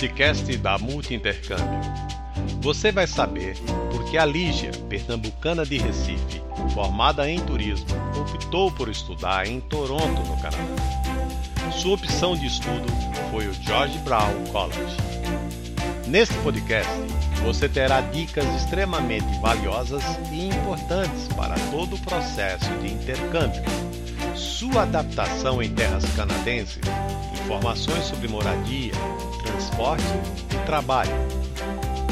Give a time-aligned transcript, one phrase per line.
[0.00, 1.78] podcast da Multi Intercâmbio.
[2.62, 3.54] Você vai saber
[3.90, 6.40] por que a Lígia, pernambucana de Recife,
[6.72, 7.86] formada em turismo,
[8.18, 11.70] optou por estudar em Toronto, no Canadá.
[11.70, 12.86] Sua opção de estudo
[13.30, 14.96] foi o George Brown College.
[16.06, 16.90] Neste podcast,
[17.44, 23.62] você terá dicas extremamente valiosas e importantes para todo o processo de intercâmbio,
[24.34, 26.80] sua adaptação em terras canadenses,
[27.44, 28.92] informações sobre moradia,
[29.60, 30.02] transporte
[30.54, 31.12] e trabalho.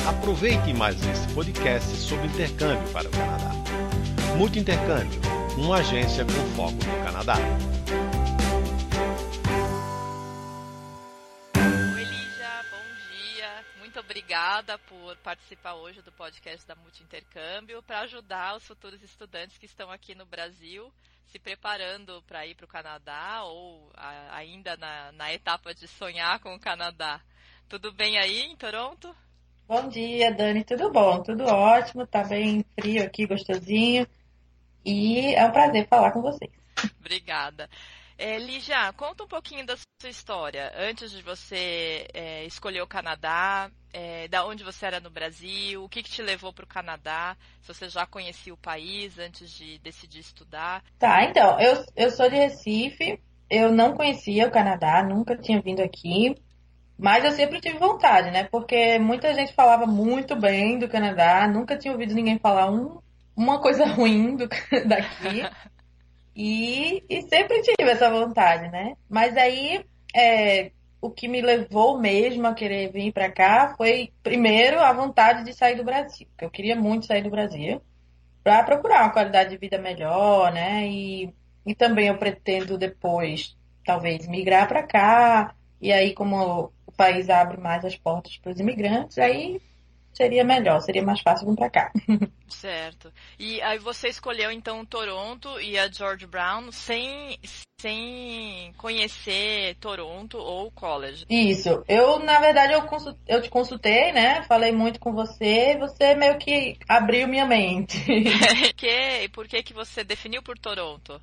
[0.06, 3.51] Aproveite mais esse podcast sobre intercâmbio para o Canadá.
[4.37, 5.19] Multi Intercâmbio,
[5.56, 7.37] uma agência com foco no Canadá.
[11.95, 13.65] Oi, Lígia, bom dia.
[13.78, 19.56] Muito obrigada por participar hoje do podcast da Multi Intercâmbio para ajudar os futuros estudantes
[19.56, 20.92] que estão aqui no Brasil
[21.28, 23.91] se preparando para ir para o Canadá ou
[24.31, 27.20] ainda na, na etapa de sonhar com o Canadá.
[27.69, 29.14] Tudo bem aí em Toronto?
[29.66, 30.64] Bom dia, Dani.
[30.64, 31.22] Tudo bom?
[31.22, 32.06] Tudo ótimo.
[32.06, 34.06] Tá bem frio aqui, gostosinho.
[34.83, 36.50] E é um prazer falar com vocês.
[36.98, 37.69] Obrigada.
[38.16, 40.72] É, Lígia, conta um pouquinho da sua história.
[40.77, 45.88] Antes de você é, escolher o Canadá, é, da onde você era no Brasil, o
[45.91, 49.78] que, que te levou para o Canadá, se você já conhecia o país antes de
[49.80, 50.82] decidir estudar.
[50.98, 55.80] Tá, então, eu, eu sou de Recife, eu não conhecia o Canadá, nunca tinha vindo
[55.80, 56.34] aqui.
[56.98, 58.44] Mas eu sempre tive vontade, né?
[58.50, 62.98] Porque muita gente falava muito bem do Canadá, nunca tinha ouvido ninguém falar um,
[63.36, 64.48] uma coisa ruim do,
[64.86, 65.48] daqui.
[66.34, 68.96] E, e sempre tive essa vontade, né?
[69.08, 74.80] Mas aí, é, o que me levou mesmo a querer vir para cá foi, primeiro,
[74.80, 76.26] a vontade de sair do Brasil.
[76.30, 77.80] Porque eu queria muito sair do Brasil
[78.42, 80.86] para procurar uma qualidade de vida melhor, né?
[80.88, 81.32] E,
[81.64, 85.54] e também eu pretendo depois, talvez, migrar para cá.
[85.80, 89.62] E aí, como país abre mais as portas para os imigrantes, aí
[90.12, 91.92] seria melhor, seria mais fácil vir para cá.
[92.48, 93.12] Certo.
[93.38, 97.38] E aí você escolheu então Toronto e a George Brown sem,
[97.81, 101.25] sem conhecer Toronto ou college.
[101.31, 101.84] Isso.
[101.87, 104.42] Eu, na verdade, eu, consult, eu te consultei, né?
[104.48, 108.03] Falei muito com você e você meio que abriu minha mente.
[108.76, 111.20] que, e por que, que você definiu por Toronto?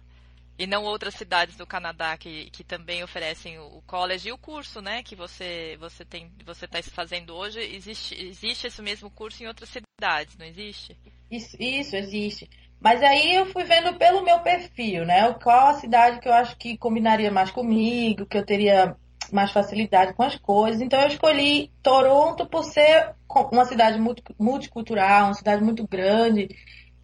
[0.57, 4.81] E não outras cidades do Canadá que, que também oferecem o college e o curso,
[4.81, 5.03] né?
[5.03, 7.59] Que você você tem você está fazendo hoje.
[7.59, 10.95] Existe, existe esse mesmo curso em outras cidades, não existe?
[11.29, 12.49] Isso, isso existe.
[12.79, 15.33] Mas aí eu fui vendo pelo meu perfil, né?
[15.33, 18.95] Qual a cidade que eu acho que combinaria mais comigo, que eu teria
[19.31, 20.81] mais facilidade com as coisas.
[20.81, 23.13] Então eu escolhi Toronto por ser
[23.51, 23.99] uma cidade
[24.39, 26.49] multicultural, uma cidade muito grande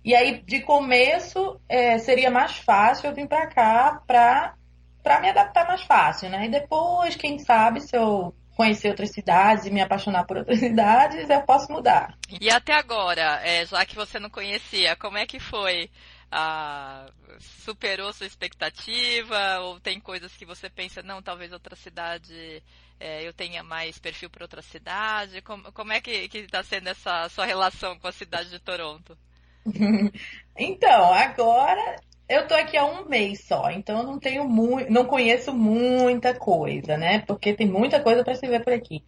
[0.04, 4.56] e aí, de começo, é, seria mais fácil eu vir para cá para
[5.04, 6.46] para me adaptar mais fácil, né?
[6.46, 11.28] E depois, quem sabe, se eu conhecer outras cidades e me apaixonar por outras cidades,
[11.28, 12.16] eu posso mudar.
[12.40, 15.90] E até agora, é, já que você não conhecia, como é que foi?
[16.32, 17.08] Ah,
[17.40, 19.60] superou sua expectativa?
[19.62, 22.64] Ou tem coisas que você pensa, não, talvez outra cidade
[23.00, 25.42] é, eu tenha mais perfil para outra cidade?
[25.42, 29.18] Como, como é que está sendo essa sua relação com a cidade de Toronto?
[30.58, 35.06] então, agora eu tô aqui há um mês só, então eu não tenho muito, não
[35.06, 37.20] conheço muita coisa, né?
[37.28, 39.04] Porque tem muita coisa para se ver por aqui.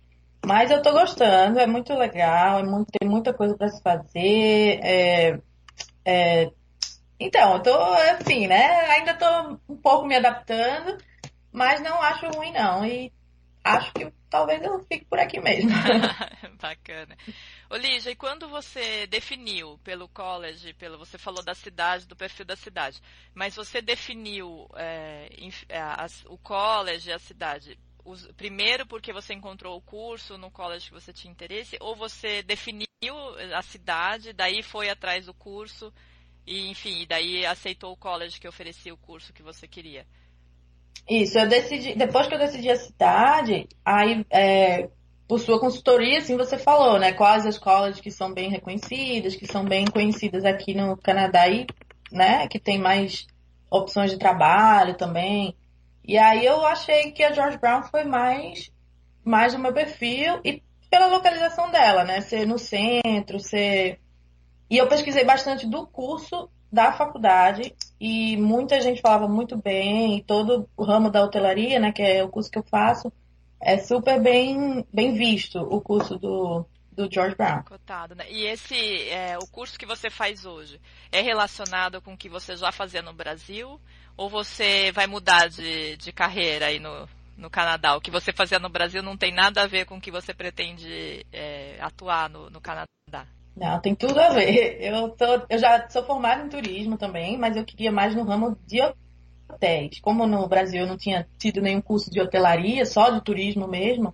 [0.45, 4.79] Mas eu tô gostando, é muito legal, é muito, tem muita coisa para se fazer.
[4.83, 5.39] É,
[6.05, 6.51] é,
[7.17, 7.73] então, eu tô
[8.19, 8.81] assim, né?
[8.91, 10.97] Ainda tô um pouco me adaptando,
[11.51, 12.85] mas não acho ruim não.
[12.85, 13.13] E
[13.63, 15.69] acho que talvez eu fique por aqui mesmo.
[16.61, 17.15] Bacana.
[17.73, 22.55] Olívia, e quando você definiu pelo college, pelo você falou da cidade, do perfil da
[22.55, 23.01] cidade,
[23.33, 25.27] mas você definiu é,
[25.67, 25.81] é
[26.27, 30.93] o college e a cidade os, primeiro porque você encontrou o curso no college que
[30.93, 32.85] você tinha interesse, ou você definiu
[33.55, 35.91] a cidade, daí foi atrás do curso
[36.45, 40.05] e enfim, daí aceitou o college que oferecia o curso que você queria?
[41.09, 44.89] Isso, eu decidi, depois que eu decidi a cidade, aí é,
[45.27, 47.13] por sua consultoria, assim você falou, né?
[47.13, 51.65] Quais as escolas que são bem reconhecidas, que são bem conhecidas aqui no Canadá e,
[52.11, 53.25] né, que tem mais
[53.71, 55.55] opções de trabalho também.
[56.03, 58.71] E aí eu achei que a George Brown foi mais
[59.23, 62.21] mais do meu perfil e pela localização dela, né?
[62.21, 63.99] Ser no centro, ser
[64.69, 70.67] e eu pesquisei bastante do curso da faculdade e muita gente falava muito bem, todo
[70.75, 73.13] o ramo da hotelaria, né, que é o curso que eu faço,
[73.63, 77.63] é super bem, bem visto o curso do, do George Brown.
[77.63, 78.25] Cotado, né?
[78.29, 80.79] E esse, é, o curso que você faz hoje,
[81.11, 83.79] é relacionado com o que você já fazia no Brasil?
[84.15, 87.07] Ou você vai mudar de, de carreira aí no,
[87.37, 87.95] no Canadá?
[87.95, 90.33] O que você fazia no Brasil não tem nada a ver com o que você
[90.33, 92.87] pretende é, atuar no, no Canadá?
[93.55, 94.81] Não, tem tudo a ver.
[94.81, 98.57] Eu, tô, eu já sou formada em turismo também, mas eu queria mais no ramo
[98.65, 98.81] de
[99.53, 99.99] hotéis.
[99.99, 104.13] Como no Brasil eu não tinha tido nenhum curso de hotelaria, só de turismo mesmo,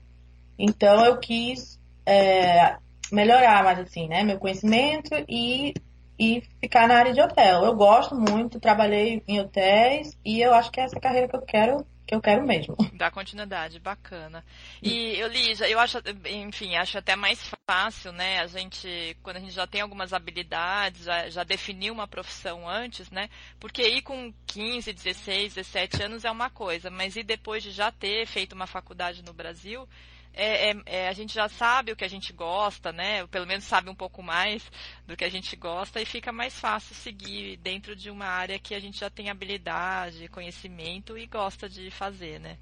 [0.57, 2.75] então eu quis é,
[3.12, 5.74] melhorar mais assim, né, meu conhecimento e,
[6.19, 7.63] e ficar na área de hotel.
[7.63, 11.41] Eu gosto muito, trabalhei em hotéis e eu acho que é essa carreira que eu
[11.41, 12.75] quero que eu quero mesmo.
[12.97, 14.44] Dá continuidade, bacana.
[14.81, 17.39] E, Lígia, eu acho, enfim, acho até mais
[17.69, 22.07] fácil, né, a gente, quando a gente já tem algumas habilidades, já, já definiu uma
[22.07, 23.29] profissão antes, né,
[23.59, 27.91] porque ir com 15, 16, 17 anos é uma coisa, mas e depois de já
[27.91, 29.88] ter feito uma faculdade no Brasil,
[30.33, 33.25] é, é, é, a gente já sabe o que a gente gosta, né?
[33.27, 34.63] Pelo menos sabe um pouco mais
[35.05, 38.73] do que a gente gosta e fica mais fácil seguir dentro de uma área que
[38.73, 42.57] a gente já tem habilidade, conhecimento e gosta de fazer, né?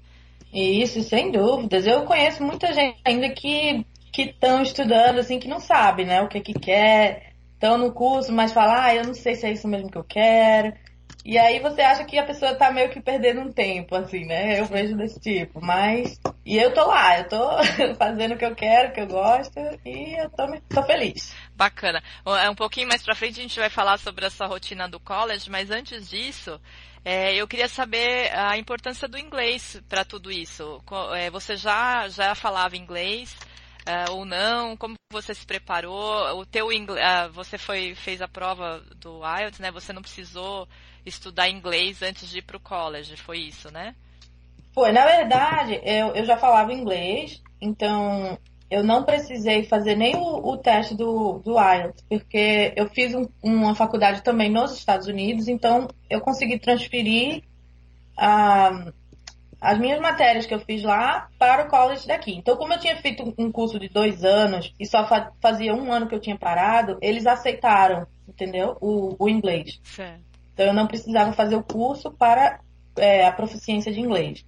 [0.52, 1.86] Isso, sem dúvidas.
[1.86, 6.22] Eu conheço muita gente ainda que que estão estudando assim que não sabe, né?
[6.22, 9.52] O que que quer, estão no curso, mas falam, ah, eu não sei se é
[9.52, 10.72] isso mesmo que eu quero.
[11.24, 14.60] E aí você acha que a pessoa tá meio que perdendo um tempo, assim, né?
[14.60, 15.60] Eu vejo desse tipo.
[15.60, 16.18] Mas.
[16.44, 17.48] E eu tô lá, eu tô
[17.98, 21.34] fazendo o que eu quero, o que eu gosto, e eu tô, tô feliz.
[21.54, 22.02] Bacana.
[22.24, 25.50] É, um pouquinho mais pra frente a gente vai falar sobre essa rotina do college,
[25.50, 26.60] mas antes disso.
[27.04, 30.82] É, eu queria saber a importância do inglês para tudo isso.
[31.14, 33.36] É, você já, já falava inglês?
[33.88, 34.76] Uh, ou não?
[34.76, 36.38] Como você se preparou?
[36.38, 39.70] O teu inglês, uh, você foi fez a prova do IELTS, né?
[39.70, 40.68] Você não precisou
[41.04, 43.94] estudar inglês antes de ir para o college, foi isso, né?
[44.74, 48.38] Foi, na verdade, eu, eu já falava inglês, então
[48.70, 53.26] eu não precisei fazer nem o, o teste do, do IELTS, porque eu fiz um,
[53.42, 57.42] uma faculdade também nos Estados Unidos, então eu consegui transferir
[58.16, 58.92] a,
[59.60, 62.32] as minhas matérias que eu fiz lá para o college daqui.
[62.34, 65.06] Então, como eu tinha feito um curso de dois anos e só
[65.40, 68.76] fazia um ano que eu tinha parado, eles aceitaram, entendeu?
[68.80, 69.80] O, o inglês.
[69.82, 70.20] Certo.
[70.54, 72.60] Então, eu não precisava fazer o curso para
[72.96, 74.44] é, a proficiência de inglês.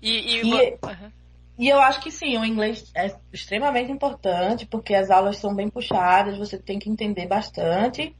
[0.00, 1.12] E, e, e, uhum.
[1.58, 5.68] e, eu acho que sim, o inglês é extremamente importante, porque as aulas são bem
[5.68, 8.14] puxadas, você tem que entender bastante.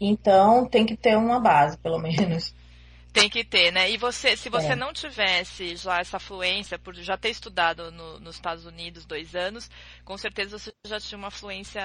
[0.00, 2.54] Então, tem que ter uma base, pelo menos.
[3.12, 3.90] Tem que ter, né?
[3.90, 4.76] E você, se você é.
[4.76, 9.68] não tivesse já essa fluência, por já ter estudado no, nos Estados Unidos dois anos,
[10.04, 11.80] com certeza você já tinha uma fluência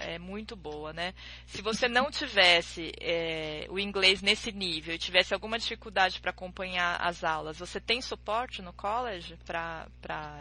[0.00, 1.12] é, muito boa, né?
[1.46, 6.96] Se você não tivesse é, o inglês nesse nível e tivesse alguma dificuldade para acompanhar
[7.02, 9.86] as aulas, você tem suporte no college para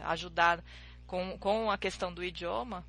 [0.05, 0.63] ajudar
[1.05, 2.85] com, com a questão do idioma?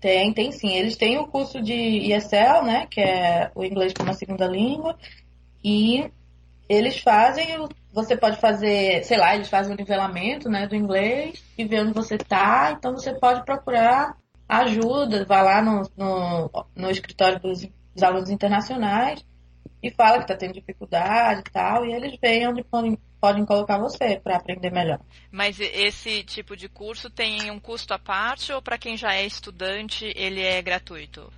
[0.00, 0.72] Tem, tem sim.
[0.72, 2.86] Eles têm o curso de ESL, né?
[2.86, 4.96] Que é o inglês como segunda língua.
[5.62, 6.10] E
[6.72, 7.46] eles fazem,
[7.92, 11.92] você pode fazer, sei lá, eles fazem o nivelamento né, do inglês e ver onde
[11.92, 14.16] você está, então você pode procurar
[14.48, 19.24] ajuda, vai lá no, no, no escritório dos, dos, alunos internacionais
[19.82, 23.76] e fala que está tendo dificuldade e tal, e eles veem onde podem, podem colocar
[23.76, 25.00] você para aprender melhor.
[25.30, 29.26] Mas esse tipo de curso tem um custo à parte ou para quem já é
[29.26, 31.30] estudante ele é gratuito?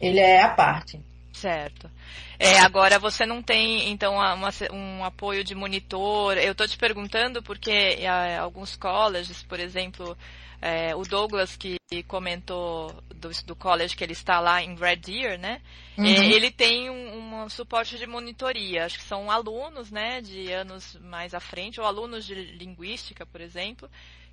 [0.00, 1.07] Ele é à parte.
[1.40, 1.88] Certo.
[2.36, 6.36] É, agora você não tem, então, uma, um apoio de monitor.
[6.36, 10.18] Eu estou te perguntando porque é, alguns colleges, por exemplo,
[10.60, 15.38] é, o Douglas que comentou do, do college que ele está lá em Red Deer,
[15.38, 15.62] né?
[15.96, 16.06] Uhum.
[16.06, 18.84] É, ele tem um, um, suporte de monitoria.
[18.84, 23.40] Acho que são alunos, né, de anos mais à frente, ou alunos de linguística, por
[23.40, 23.88] exemplo,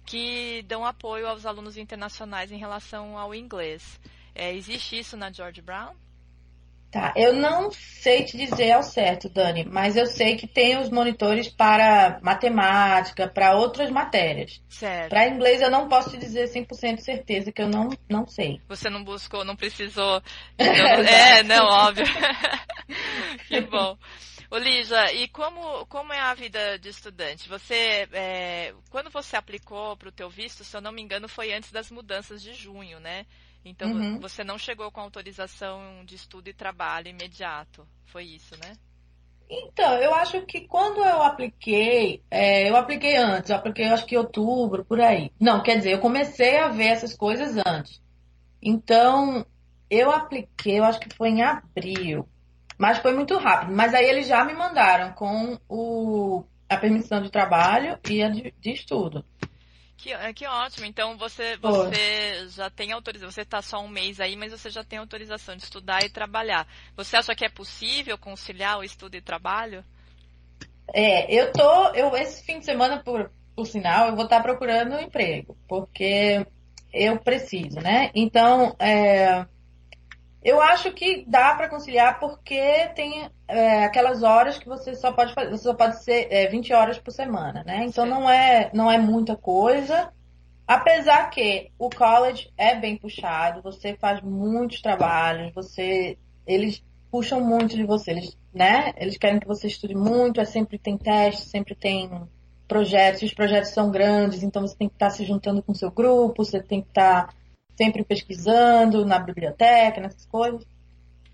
[0.07, 3.99] que dão apoio aos alunos internacionais em relação ao inglês.
[4.33, 5.93] É, existe isso na George Brown?
[6.91, 10.89] Tá, eu não sei te dizer ao certo, Dani, mas eu sei que tem os
[10.89, 14.61] monitores para matemática, para outras matérias.
[14.69, 15.09] Certo.
[15.09, 18.61] Para inglês eu não posso te dizer 100% certeza que eu não, não sei.
[18.69, 20.21] Você não buscou, não precisou.
[20.57, 22.05] é, não, óbvio.
[23.49, 23.97] que bom.
[24.49, 27.49] Olígia, e como, como é a vida de estudante?
[27.49, 31.51] Você, é, quando você aplicou para o teu visto, se eu não me engano, foi
[31.53, 33.25] antes das mudanças de junho, né?
[33.65, 34.19] Então uhum.
[34.19, 37.87] você não chegou com autorização de estudo e trabalho imediato.
[38.05, 38.77] Foi isso, né?
[39.49, 44.15] Então, eu acho que quando eu apliquei, é, eu apliquei antes, eu apliquei acho que
[44.15, 45.31] em outubro, por aí.
[45.39, 48.01] Não, quer dizer, eu comecei a ver essas coisas antes.
[48.61, 49.45] Então,
[49.89, 52.27] eu apliquei, eu acho que foi em abril.
[52.77, 53.73] Mas foi muito rápido.
[53.73, 58.53] Mas aí eles já me mandaram com o, a permissão de trabalho e a de,
[58.59, 59.23] de estudo.
[59.97, 60.85] Que, é, que ótimo.
[60.85, 63.31] Então você, você já tem autorização.
[63.31, 66.67] Você está só um mês aí, mas você já tem autorização de estudar e trabalhar.
[66.95, 69.83] Você acha que é possível conciliar o estudo e trabalho?
[70.93, 74.95] É, eu tô, eu esse fim de semana, por, por sinal, eu vou estar procurando
[74.95, 76.45] um emprego, porque
[76.93, 78.11] eu preciso, né?
[78.13, 79.45] Então, é,
[80.45, 85.33] eu acho que dá para conciliar porque tem é, aquelas horas que você só pode
[85.33, 87.83] fazer, você só pode ser é, 20 horas por semana, né?
[87.83, 90.13] Então não é, não é muita coisa.
[90.67, 97.75] Apesar que o college é bem puxado, você faz muitos trabalhos, você eles puxam muito
[97.75, 98.93] de você, eles, né?
[98.97, 102.07] Eles querem que você estude muito, é sempre tem testes, sempre tem
[102.67, 105.75] projetos, e os projetos são grandes, então você tem que estar se juntando com o
[105.75, 107.33] seu grupo, você tem que estar
[107.75, 110.65] sempre pesquisando na biblioteca, nessas coisas.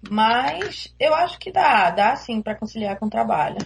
[0.09, 3.57] Mas eu acho que dá, dá sim para conciliar com o trabalho.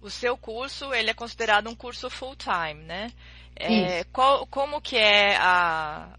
[0.00, 3.12] O seu curso, ele é considerado um curso full time, né?
[3.60, 6.16] É, qual, como que é a,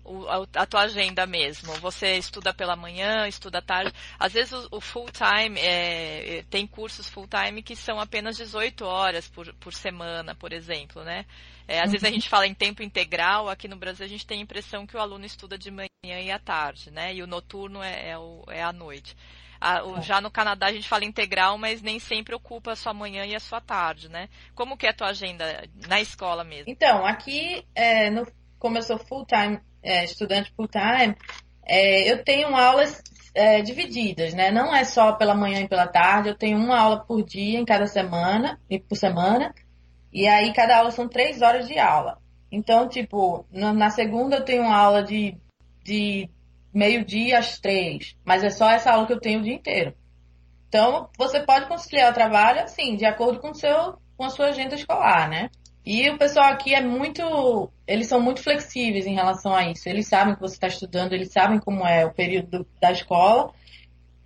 [0.55, 1.73] a, tua agenda mesmo?
[1.75, 3.93] Você estuda pela manhã, estuda tarde?
[4.19, 8.35] Às vezes o, o full time, é, é tem cursos full time que são apenas
[8.35, 11.25] 18 horas por, por semana, por exemplo, né?
[11.65, 12.13] É, às vezes a uhum.
[12.15, 14.99] gente fala em tempo integral, aqui no Brasil a gente tem a impressão que o
[14.99, 17.15] aluno estuda de manhã e à tarde, né?
[17.15, 19.15] E o noturno é, é, o, é à noite.
[19.59, 22.93] A, o, já no Canadá a gente fala integral, mas nem sempre ocupa a sua
[22.93, 24.29] manhã e a sua tarde, né?
[24.55, 26.71] Como que é a tua agenda na escola mesmo?
[26.71, 28.25] Então, aqui, é, no,
[28.57, 31.15] como eu sou full-time, é, estudante full-time,
[31.65, 33.01] é, eu tenho aulas
[33.33, 34.51] é, divididas, né?
[34.51, 37.65] Não é só pela manhã e pela tarde, eu tenho uma aula por dia em
[37.65, 39.53] cada semana, e por semana,
[40.11, 42.17] e aí cada aula são três horas de aula.
[42.51, 45.37] Então, tipo, na segunda eu tenho uma aula de,
[45.83, 46.29] de
[46.73, 49.93] meio-dia às três, mas é só essa aula que eu tenho o dia inteiro.
[50.67, 54.75] Então, você pode conciliar o trabalho, assim, de acordo com, seu, com a sua agenda
[54.75, 55.49] escolar, né?
[55.83, 57.71] E o pessoal aqui é muito.
[57.87, 59.89] Eles são muito flexíveis em relação a isso.
[59.89, 63.51] Eles sabem que você está estudando, eles sabem como é o período da escola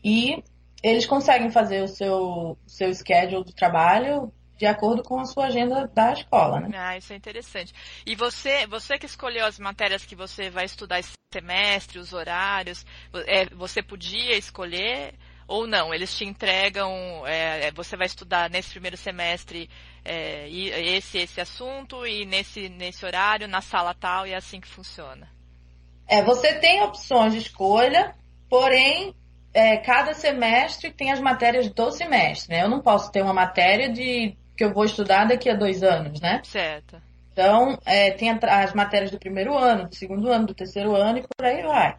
[0.04, 0.44] e
[0.84, 5.88] eles conseguem fazer o seu, seu schedule do trabalho de acordo com a sua agenda
[5.88, 6.70] da escola, né?
[6.76, 7.74] Ah, isso é interessante.
[8.06, 12.86] E você, você que escolheu as matérias que você vai estudar esse semestre, os horários,
[13.26, 15.16] é, você podia escolher
[15.48, 15.94] ou não?
[15.94, 16.92] Eles te entregam,
[17.26, 19.70] é, é você vai estudar nesse primeiro semestre
[20.06, 24.68] é, esse esse assunto e nesse nesse horário na sala tal e é assim que
[24.68, 25.28] funciona.
[26.08, 28.14] É, você tem opções de escolha,
[28.50, 29.16] porém
[29.54, 32.56] é, cada semestre tem as matérias do semestre.
[32.56, 32.64] Né?
[32.64, 36.20] Eu não posso ter uma matéria de que eu vou estudar daqui a dois anos,
[36.22, 36.42] né?
[36.44, 37.02] Certo.
[37.32, 41.24] Então, é, tem as matérias do primeiro ano, do segundo ano, do terceiro ano e
[41.24, 41.98] por aí vai.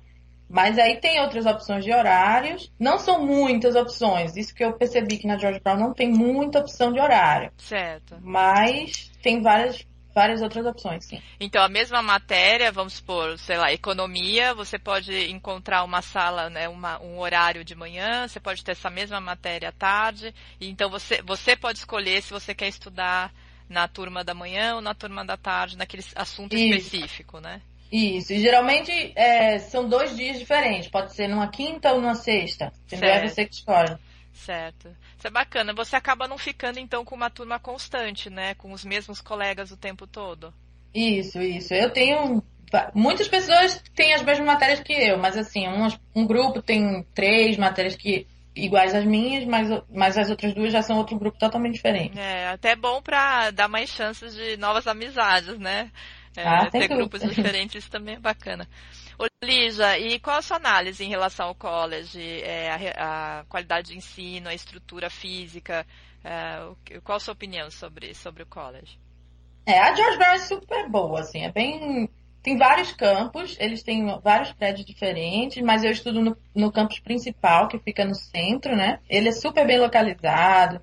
[0.49, 2.73] Mas aí tem outras opções de horários.
[2.79, 4.37] Não são muitas opções.
[4.37, 7.51] Isso que eu percebi que na George Brown não tem muita opção de horário.
[7.57, 8.17] Certo.
[8.21, 11.21] Mas tem várias várias outras opções, sim.
[11.41, 16.69] Então, a mesma matéria, vamos supor, sei lá, economia, você pode encontrar uma sala, né,
[16.69, 21.21] uma, um horário de manhã, você pode ter essa mesma matéria à tarde, então você,
[21.23, 23.33] você pode escolher se você quer estudar
[23.69, 26.75] na turma da manhã ou na turma da tarde, naquele assunto Isso.
[26.75, 27.61] específico, né?
[27.91, 32.73] Isso, e geralmente é, são dois dias diferentes, pode ser numa quinta ou numa sexta,
[32.87, 33.11] entendeu?
[33.11, 33.97] É você que escolhe.
[34.35, 34.89] Certo.
[35.17, 35.73] Isso é bacana.
[35.73, 38.55] Você acaba não ficando, então, com uma turma constante, né?
[38.55, 40.53] Com os mesmos colegas o tempo todo.
[40.93, 41.73] Isso, isso.
[41.73, 42.43] Eu tenho.
[42.93, 47.57] Muitas pessoas têm as mesmas matérias que eu, mas assim, um, um grupo tem três
[47.57, 48.27] matérias que
[48.57, 52.19] iguais às minhas, mas, mas as outras duas já são outro grupo totalmente diferente.
[52.19, 55.91] É, até bom para dar mais chances de novas amizades, né?
[56.37, 58.69] É, ah, ter grupos diferentes também é bacana.
[59.19, 62.43] Ô, Lígia, e qual a sua análise em relação ao college?
[62.43, 65.87] É, a, a, qualidade de ensino, a estrutura física?
[66.25, 68.99] É, qual a sua opinião sobre, sobre o college?
[69.67, 72.09] É, a George Brown é super boa, assim, é bem...
[72.43, 77.69] Tem vários campos, eles têm vários prédios diferentes, mas eu estudo no, no campus principal,
[77.69, 79.01] que fica no centro, né?
[79.09, 80.83] Ele é super bem localizado,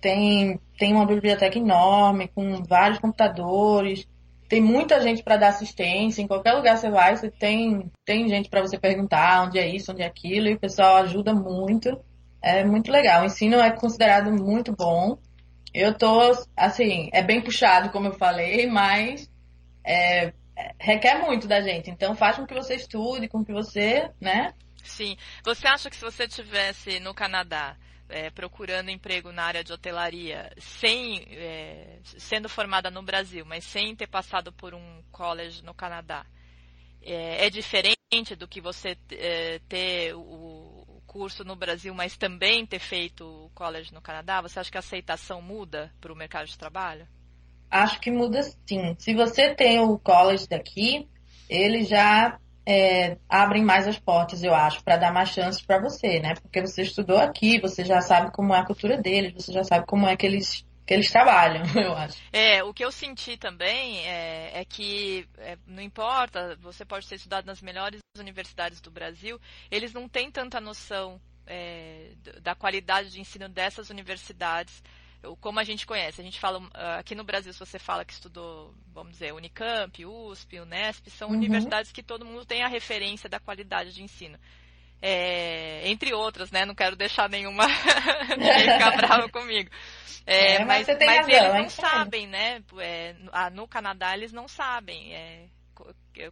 [0.00, 4.08] tem, tem uma biblioteca enorme, com vários computadores,
[4.52, 8.50] tem muita gente para dar assistência, em qualquer lugar você vai, você tem, tem gente
[8.50, 11.88] para você perguntar onde é isso, onde é aquilo, e o pessoal ajuda muito.
[12.42, 13.22] É muito legal.
[13.22, 15.16] O ensino é considerado muito bom.
[15.72, 19.26] Eu tô, assim, é bem puxado, como eu falei, mas
[19.86, 20.34] é,
[20.78, 21.90] requer muito da gente.
[21.90, 24.52] Então faz com que você estude, com que você, né?
[24.84, 25.16] Sim.
[25.46, 27.74] Você acha que se você tivesse no Canadá,
[28.08, 33.94] é, procurando emprego na área de hotelaria, sem é, sendo formada no Brasil, mas sem
[33.96, 36.26] ter passado por um college no Canadá,
[37.02, 42.78] é, é diferente do que você é, ter o curso no Brasil, mas também ter
[42.78, 44.40] feito o college no Canadá?
[44.40, 47.06] Você acha que a aceitação muda para o mercado de trabalho?
[47.70, 48.96] Acho que muda sim.
[48.98, 51.08] Se você tem o college daqui,
[51.48, 56.20] ele já é, abrem mais as portas, eu acho, para dar mais chances para você,
[56.20, 56.34] né?
[56.34, 59.86] Porque você estudou aqui, você já sabe como é a cultura deles, você já sabe
[59.86, 62.16] como é que eles, que eles trabalham, eu acho.
[62.32, 67.16] É, o que eu senti também é, é que é, não importa, você pode ter
[67.16, 69.40] estudado nas melhores universidades do Brasil,
[69.70, 74.82] eles não têm tanta noção é, da qualidade de ensino dessas universidades
[75.40, 76.20] como a gente conhece.
[76.20, 80.04] A gente fala, ah, aqui no Brasil, se você fala que estudou, vamos dizer, Unicamp,
[80.04, 81.36] USP, Unesp, são uhum.
[81.36, 84.38] universidades que todo mundo tem a referência da qualidade de ensino.
[85.00, 86.64] É, entre outras, né?
[86.64, 89.68] Não quero deixar nenhuma ficar bravo comigo.
[90.24, 92.62] É, é, mas, mas, mas eles não sabem, né?
[92.78, 93.14] É,
[93.52, 95.48] no Canadá eles não sabem é,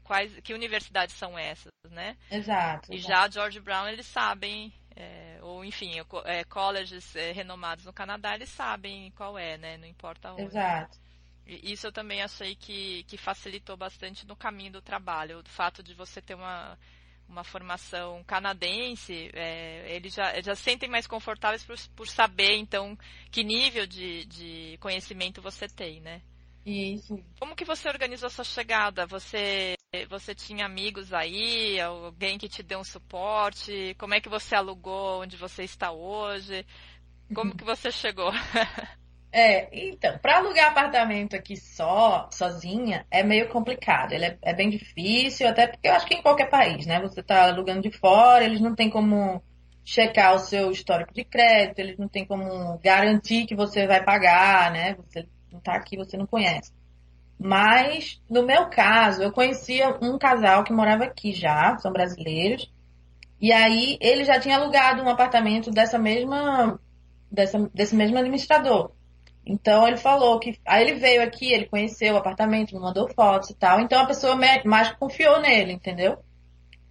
[0.05, 2.17] quais que universidades são essas, né?
[2.31, 2.93] Exato.
[2.93, 3.13] E exato.
[3.13, 5.93] já George Brown eles sabem é, ou enfim,
[6.25, 9.77] é, colleges é, renomados no Canadá, eles sabem qual é, né?
[9.79, 10.43] Não importa onde.
[10.43, 10.99] Exato.
[11.47, 15.41] Isso eu também achei que, que facilitou bastante no caminho do trabalho.
[15.41, 16.79] O fato de você ter uma,
[17.29, 22.97] uma formação canadense, é, eles já, já sentem mais confortáveis por, por saber, então,
[23.33, 26.23] que nível de, de conhecimento você tem, né?
[26.65, 27.19] Isso.
[27.39, 29.07] Como que você organizou a sua chegada?
[29.07, 29.75] Você,
[30.09, 31.81] você tinha amigos aí?
[31.81, 33.95] Alguém que te deu um suporte?
[33.99, 36.65] Como é que você alugou onde você está hoje?
[37.35, 38.33] Como que você chegou?
[39.33, 44.13] É, então, para alugar apartamento aqui só, sozinha, é meio complicado.
[44.13, 47.01] Ele é, é, bem difícil, até porque eu acho que em qualquer país, né?
[47.01, 49.41] Você está alugando de fora, eles não têm como
[49.85, 54.73] checar o seu histórico de crédito, eles não têm como garantir que você vai pagar,
[54.73, 54.97] né?
[54.97, 56.73] Você não está aqui, você não conhece.
[57.43, 62.71] Mas, no meu caso, eu conhecia um casal que morava aqui já, são brasileiros,
[63.41, 66.79] e aí ele já tinha alugado um apartamento dessa mesma,
[67.33, 68.93] dessa, desse mesmo administrador.
[69.47, 70.61] Então ele falou que.
[70.67, 73.81] Aí ele veio aqui, ele conheceu o apartamento, me mandou fotos e tal.
[73.81, 76.19] Então a pessoa mais confiou nele, entendeu?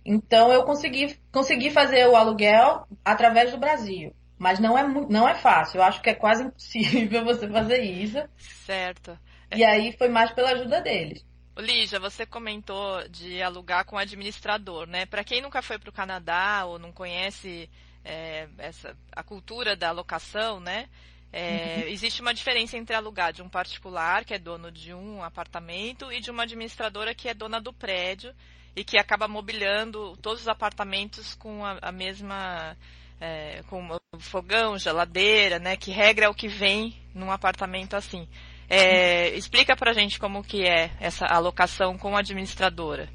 [0.03, 4.15] Então eu consegui, consegui fazer o aluguel através do Brasil.
[4.35, 5.77] Mas não é, não é fácil.
[5.77, 8.17] Eu acho que é quase impossível você fazer isso.
[8.65, 9.15] Certo.
[9.55, 11.25] E aí foi mais pela ajuda deles.
[11.57, 15.05] Lígia, você comentou de alugar com administrador, né?
[15.05, 17.69] Para quem nunca foi para o Canadá ou não conhece
[18.05, 20.87] é, essa, a cultura da locação, né?
[21.31, 26.11] É, existe uma diferença entre alugar de um particular, que é dono de um apartamento,
[26.11, 28.33] e de uma administradora que é dona do prédio
[28.75, 32.75] e que acaba mobiliando todos os apartamentos com a, a mesma
[33.19, 35.75] é, com fogão, geladeira, né?
[35.75, 38.27] Que regra é o que vem num apartamento assim.
[38.69, 43.09] É, explica pra gente como que é essa alocação com a administradora.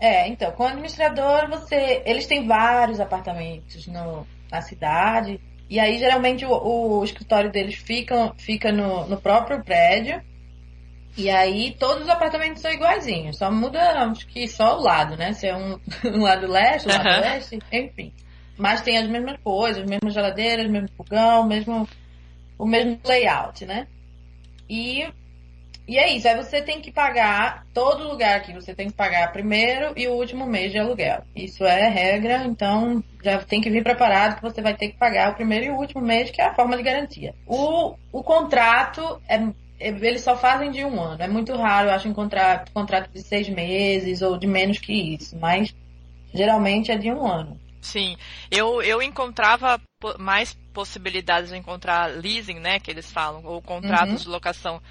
[0.00, 2.02] É, então, com o administrador, você.
[2.04, 5.40] Eles têm vários apartamentos no, na cidade.
[5.70, 10.22] E aí, geralmente, o, o escritório deles fica, fica no, no próprio prédio.
[11.16, 13.38] E aí, todos os apartamentos são iguaizinhos.
[13.38, 15.32] Só muda, acho que só o lado, né?
[15.32, 17.20] Se é um, um lado leste, um lado uhum.
[17.20, 18.12] oeste, enfim.
[18.56, 21.88] Mas tem as mesmas coisas, as mesmas geladeiras, o mesmo fogão, o mesmo,
[22.56, 23.86] o mesmo layout, né?
[24.68, 25.06] E,
[25.86, 26.28] e é isso.
[26.28, 30.12] Aí você tem que pagar, todo lugar aqui você tem que pagar primeiro e o
[30.12, 31.22] último mês de aluguel.
[31.34, 35.32] Isso é regra, então já tem que vir preparado que você vai ter que pagar
[35.32, 37.34] o primeiro e o último mês, que é a forma de garantia.
[37.46, 39.40] O, o contrato é
[39.80, 41.22] eles só fazem de um ano.
[41.22, 45.36] É muito raro, eu acho, encontrar contrato de seis meses ou de menos que isso,
[45.38, 45.74] mas
[46.34, 47.58] geralmente é de um ano.
[47.80, 48.16] Sim,
[48.50, 49.80] eu, eu encontrava
[50.18, 54.22] mais possibilidades de encontrar leasing, né, que eles falam, ou contratos uhum.
[54.24, 54.82] de locação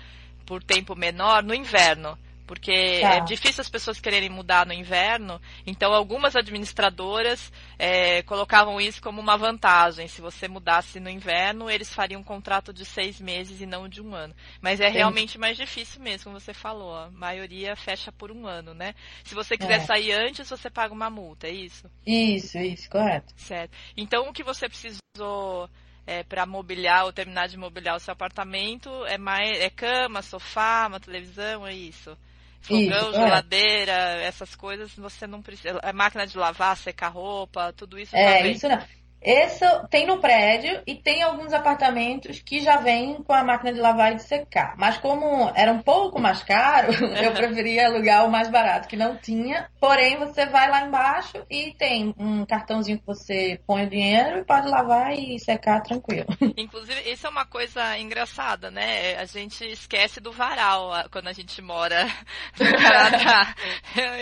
[0.46, 2.18] por tempo menor no inverno
[2.48, 3.16] porque tá.
[3.16, 5.40] é difícil as pessoas quererem mudar no inverno.
[5.66, 10.08] Então, algumas administradoras é, colocavam isso como uma vantagem.
[10.08, 14.02] Se você mudasse no inverno, eles fariam um contrato de seis meses e não de
[14.02, 14.34] um ano.
[14.62, 16.96] Mas é realmente mais difícil mesmo, como você falou.
[16.96, 18.96] A maioria fecha por um ano, né?
[19.26, 19.86] Se você quiser é.
[19.86, 21.92] sair antes, você paga uma multa, é isso?
[22.06, 23.34] Isso, isso, correto.
[23.36, 23.78] Certo.
[23.98, 25.70] Então, o que você precisou
[26.06, 30.88] é, para mobiliar ou terminar de mobiliar o seu apartamento é mais é cama, sofá,
[30.88, 32.18] uma televisão, é isso.
[32.62, 33.26] Fogão, isso, é.
[33.26, 34.26] geladeira, é.
[34.26, 35.80] essas coisas, você não precisa.
[35.82, 38.16] A máquina de lavar, secar roupa, tudo isso.
[38.16, 38.52] É, também.
[38.54, 38.84] isso não.
[39.22, 43.80] Esse tem no prédio e tem alguns apartamentos que já vêm com a máquina de
[43.80, 44.76] lavar e de secar.
[44.78, 49.18] Mas como era um pouco mais caro, eu preferia alugar o mais barato, que não
[49.18, 49.70] tinha.
[49.80, 54.46] Porém, você vai lá embaixo e tem um cartãozinho que você põe o dinheiro e
[54.46, 56.28] pode lavar e secar tranquilo.
[56.56, 59.16] Inclusive, isso é uma coisa engraçada, né?
[59.16, 62.06] A gente esquece do varal quando a gente mora
[62.60, 63.56] no Canadá.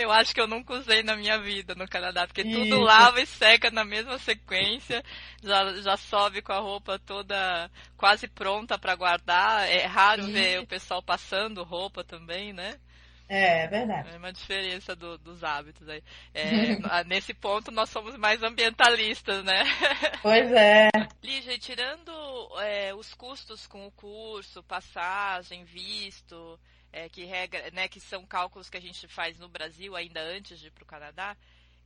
[0.00, 2.60] Eu acho que eu nunca usei na minha vida no Canadá, porque isso.
[2.60, 4.85] tudo lava e seca na mesma sequência
[5.42, 9.68] já, já sobe com a roupa toda quase pronta para guardar.
[9.70, 12.78] É raro ver o pessoal passando roupa também, né?
[13.28, 14.08] É, é verdade.
[14.10, 16.02] É uma diferença do, dos hábitos aí.
[16.32, 16.44] É,
[17.04, 19.64] nesse ponto nós somos mais ambientalistas, né?
[20.22, 20.88] Pois é.
[21.22, 22.12] Lígia, tirando
[22.60, 26.58] é, os custos com o curso, passagem, visto,
[26.92, 30.58] é, que, regra, né, que são cálculos que a gente faz no Brasil ainda antes
[30.58, 31.36] de ir para o Canadá,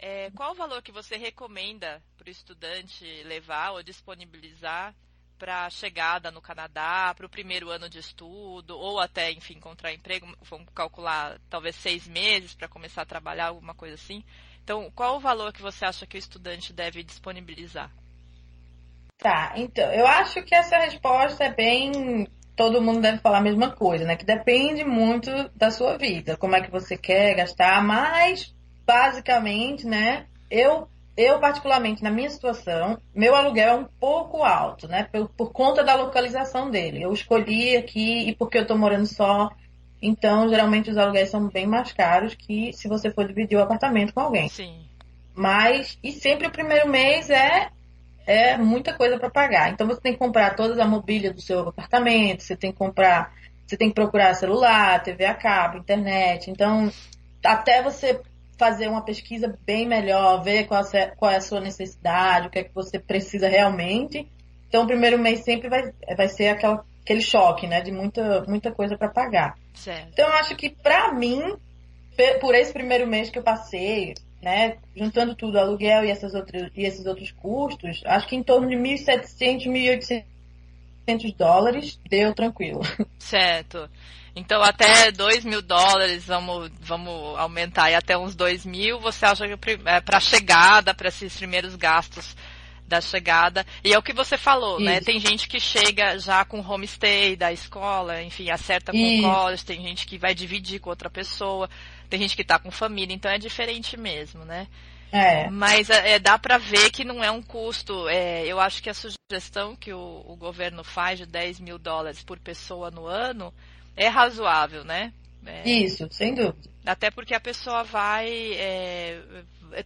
[0.01, 4.95] é, qual o valor que você recomenda para o estudante levar ou disponibilizar
[5.39, 9.93] para a chegada no Canadá, para o primeiro ano de estudo, ou até, enfim, encontrar
[9.93, 14.25] emprego, vamos calcular talvez seis meses para começar a trabalhar, alguma coisa assim.
[14.63, 17.91] Então, qual o valor que você acha que o estudante deve disponibilizar?
[19.19, 22.27] Tá, então, eu acho que essa resposta é bem.
[22.57, 24.17] Todo mundo deve falar a mesma coisa, né?
[24.17, 28.55] Que depende muito da sua vida, como é que você quer gastar, mas,
[28.91, 30.27] basicamente, né?
[30.51, 35.07] Eu eu, particularmente, na minha situação, meu aluguel é um pouco alto, né?
[35.13, 37.03] Por, por conta da localização dele.
[37.03, 39.51] Eu escolhi aqui e porque eu estou morando só.
[40.01, 44.15] Então, geralmente, os aluguéis são bem mais caros que se você for dividir o apartamento
[44.15, 44.49] com alguém.
[44.49, 44.75] Sim.
[45.35, 47.69] Mas, e sempre o primeiro mês é,
[48.27, 49.71] é muita coisa para pagar.
[49.71, 53.35] Então, você tem que comprar toda a mobília do seu apartamento, você tem que comprar,
[53.67, 56.51] você tem que procurar celular, TV a cabo, internet.
[56.51, 56.91] Então,
[57.45, 58.23] até você
[58.61, 62.59] fazer uma pesquisa bem melhor, ver qual, é, qual é a sua necessidade, o que
[62.59, 64.31] é que você precisa realmente.
[64.69, 67.81] Então, o primeiro mês sempre vai, vai ser aquela, aquele choque, né?
[67.81, 69.55] De muita, muita coisa para pagar.
[69.73, 70.11] Certo.
[70.13, 71.41] Então, eu acho que, para mim,
[72.39, 74.77] por esse primeiro mês que eu passei, né?
[74.95, 78.77] Juntando tudo, aluguel e, essas outras, e esses outros custos, acho que em torno de
[78.77, 80.25] 1.700,
[81.07, 82.81] 1.800 dólares deu tranquilo.
[83.19, 83.89] Certo.
[84.35, 89.47] Então, até 2 mil dólares, vamos, vamos aumentar aí até uns 2 mil, você acha
[89.47, 92.37] que é para a chegada, para esses primeiros gastos
[92.87, 93.65] da chegada.
[93.85, 94.99] E é o que você falou, né?
[94.99, 95.01] Isso.
[95.01, 95.01] né?
[95.01, 99.27] Tem gente que chega já com homestay da escola, enfim, acerta com Isso.
[99.27, 101.71] o college, tem gente que vai dividir com outra pessoa,
[102.09, 104.67] tem gente que está com família, então é diferente mesmo, né?
[105.13, 105.51] É.
[105.51, 108.09] Mas é, dá para ver que não é um custo.
[108.09, 112.23] É, eu acho que a sugestão que o, o governo faz de 10 mil dólares
[112.23, 113.53] por pessoa no ano
[113.97, 115.13] é razoável, né?
[115.45, 116.71] É, Isso, sem dúvida.
[116.85, 118.29] Até porque a pessoa vai.
[118.55, 119.23] É,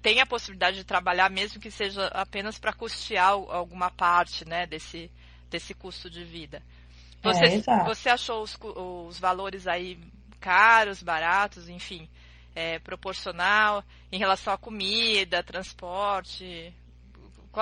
[0.03, 5.11] tem a possibilidade de trabalhar, mesmo que seja apenas para custear alguma parte né, desse,
[5.51, 6.63] desse custo de vida.
[7.23, 9.99] Você, é, você achou os, os valores aí
[10.41, 12.09] caros, baratos, enfim,
[12.55, 16.73] é, proporcional em relação à comida, transporte?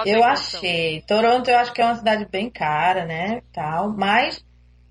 [0.07, 1.03] eu achei.
[1.03, 3.43] Toronto eu acho que é uma cidade bem cara, né?
[3.53, 4.45] Tal, mas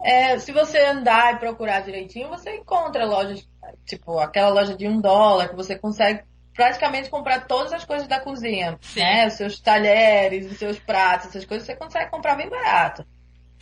[0.04, 3.48] é, se você andar e procurar direitinho, você encontra lojas,
[3.86, 8.20] tipo aquela loja de um dólar, que você consegue praticamente comprar todas as coisas da
[8.20, 9.00] cozinha, Sim.
[9.00, 9.28] né?
[9.28, 13.06] Os seus talheres, os seus pratos, essas coisas você consegue comprar bem barato.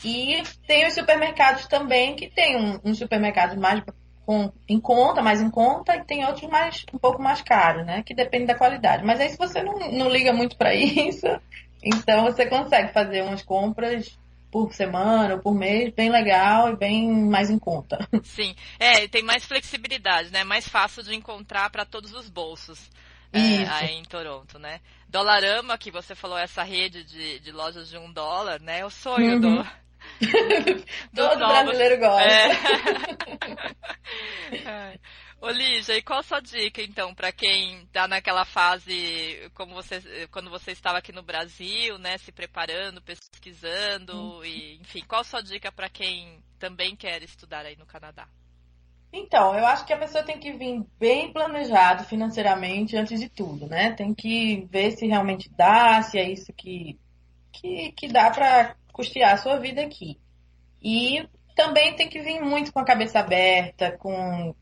[0.04, 3.82] E tem os supermercados também, que tem um, supermercados mais
[4.30, 8.04] com, em conta, mais em conta, e tem outros mais um pouco mais caros, né?
[8.04, 9.04] Que depende da qualidade.
[9.04, 11.26] Mas aí se você não, não liga muito para isso,
[11.84, 14.20] então você consegue fazer umas compras
[14.52, 18.08] por semana ou por mês, bem legal e bem mais em conta.
[18.22, 20.44] Sim, é, tem mais flexibilidade, né?
[20.44, 22.88] Mais fácil de encontrar para todos os bolsos.
[23.34, 24.80] É, aí em Toronto, né?
[25.08, 28.82] Dolarama, que você falou, essa rede de, de lojas de um dólar, né?
[28.82, 29.40] É o sonho uhum.
[29.40, 29.68] do,
[31.16, 32.24] Todo brasileiro gosta.
[32.24, 32.50] É.
[34.68, 35.00] é.
[35.42, 40.28] Ô Lígia, e qual a sua dica então para quem está naquela fase como você
[40.32, 44.44] quando você estava aqui no Brasil, né, se preparando, pesquisando uhum.
[44.44, 48.28] e enfim, qual a sua dica para quem também quer estudar aí no Canadá?
[49.14, 53.66] Então, eu acho que a pessoa tem que vir bem planejado financeiramente antes de tudo,
[53.66, 53.92] né?
[53.94, 57.00] Tem que ver se realmente dá, se é isso que
[57.52, 60.18] que, que dá para custear a sua vida aqui.
[60.82, 64.56] E também tem que vir muito com a cabeça aberta, com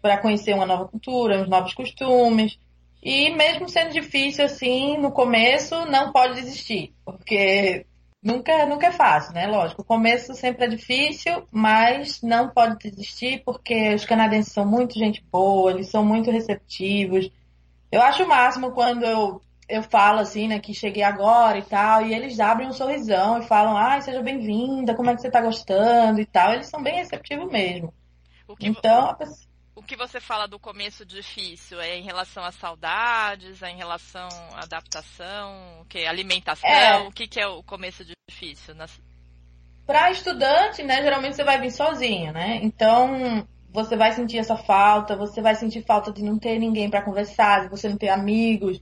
[0.00, 2.58] para conhecer uma nova cultura, uns novos costumes.
[3.02, 7.86] E mesmo sendo difícil assim, no começo, não pode desistir, porque
[8.22, 9.46] nunca, nunca é fácil, né?
[9.46, 14.98] Lógico, o começo sempre é difícil, mas não pode desistir porque os canadenses são muito
[14.98, 17.30] gente boa, eles são muito receptivos.
[17.92, 22.02] Eu acho o máximo quando eu, eu falo assim, né, que cheguei agora e tal,
[22.02, 25.40] e eles abrem um sorrisão e falam, ai, seja bem-vinda, como é que você tá
[25.40, 26.52] gostando e tal.
[26.52, 27.92] Eles são bem receptivos mesmo.
[28.60, 33.60] Então, a pessoa o que você fala do começo difícil é em relação às saudades,
[33.60, 36.98] é em relação à adaptação, o que alimentação, é.
[37.00, 38.74] o que, que é o começo difícil?
[38.76, 39.00] Nas...
[39.84, 42.60] Para estudante, né, geralmente você vai vir sozinho, né?
[42.62, 47.02] Então você vai sentir essa falta, você vai sentir falta de não ter ninguém para
[47.02, 48.80] conversar, de você não ter amigos,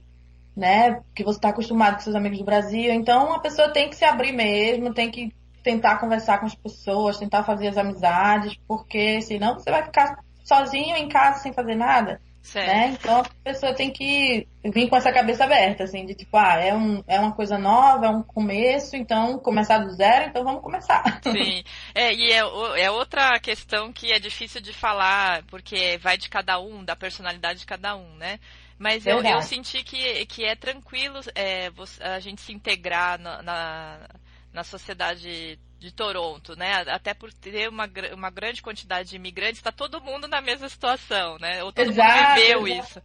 [0.55, 1.01] né?
[1.15, 2.91] Que você está acostumado com seus amigos do Brasil.
[2.93, 7.17] Então a pessoa tem que se abrir mesmo, tem que tentar conversar com as pessoas,
[7.17, 12.19] tentar fazer as amizades, porque senão você vai ficar sozinho em casa sem fazer nada.
[12.53, 12.87] Né?
[12.89, 16.75] Então a pessoa tem que vir com essa cabeça aberta, assim, de tipo, ah, é,
[16.75, 21.21] um, é uma coisa nova, é um começo, então começar do zero, então vamos começar.
[21.23, 21.63] Sim,
[21.95, 22.39] é, e é,
[22.83, 27.59] é outra questão que é difícil de falar, porque vai de cada um, da personalidade
[27.59, 28.39] de cada um, né?
[28.83, 34.09] Mas eu, eu, senti que, que é tranquilo é, a gente se integrar na, na,
[34.51, 36.83] na sociedade de Toronto, né?
[36.89, 41.37] Até por ter uma, uma grande quantidade de imigrantes, está todo mundo na mesma situação,
[41.39, 41.63] né?
[41.63, 42.89] Ou todo Exato, mundo viveu exatamente.
[42.89, 43.01] isso.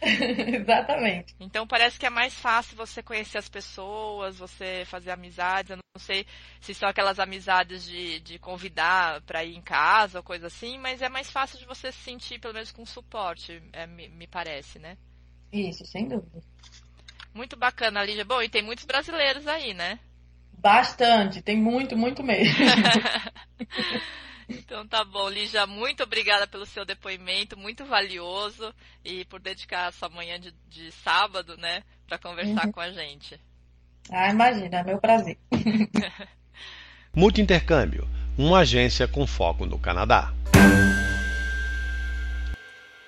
[0.62, 1.34] exatamente.
[1.40, 5.70] Então parece que é mais fácil você conhecer as pessoas, você fazer amizades.
[5.70, 6.24] Eu não sei
[6.60, 11.02] se são aquelas amizades de, de convidar para ir em casa ou coisa assim, mas
[11.02, 14.78] é mais fácil de você se sentir, pelo menos, com suporte, é, me, me parece,
[14.78, 14.96] né?
[15.52, 16.40] Isso, sem dúvida.
[17.34, 18.24] Muito bacana, Lígia.
[18.24, 19.98] Bom, e tem muitos brasileiros aí, né?
[20.58, 22.54] Bastante, tem muito, muito mesmo.
[24.48, 29.92] então tá bom, Lígia, muito obrigada pelo seu depoimento, muito valioso e por dedicar a
[29.92, 32.72] sua manhã de, de sábado, né, para conversar uhum.
[32.72, 33.38] com a gente.
[34.10, 35.38] Ah, imagina, é meu prazer.
[37.14, 40.32] Multi Intercâmbio, uma agência com foco no Canadá.